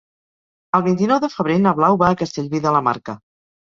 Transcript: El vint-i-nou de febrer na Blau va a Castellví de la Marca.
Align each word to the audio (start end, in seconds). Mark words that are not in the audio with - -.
El 0.77 0.83
vint-i-nou 0.87 1.21
de 1.25 1.29
febrer 1.33 1.57
na 1.65 1.75
Blau 1.81 1.99
va 2.05 2.09
a 2.15 2.19
Castellví 2.23 2.63
de 2.65 2.77
la 2.79 2.83
Marca. 2.91 3.17